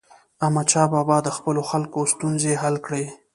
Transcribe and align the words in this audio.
احمدشاه 0.45 0.87
بابا 0.93 1.17
د 1.25 1.29
خپلو 1.37 1.61
خلکو 1.69 1.99
ستونزې 2.13 2.53
حل 2.61 2.75
کړي. 2.85 3.05